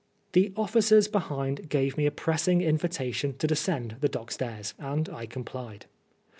The 0.31 0.51
officers 0.57 1.07
behind 1.07 1.69
gave 1.69 1.95
me 1.95 2.07
a 2.07 2.11
pressing 2.11 2.61
invitation 2.61 3.37
to 3.37 3.45
descend 3.45 3.97
the 3.99 4.09
dock 4.09 4.31
stairs, 4.31 4.73
and 4.79 5.07
I 5.07 5.27
complied. 5.27 5.85